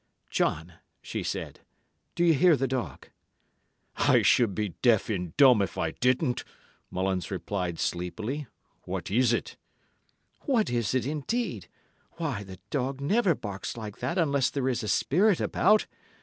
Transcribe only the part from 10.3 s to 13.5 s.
"What is it, indeed! Why the dog never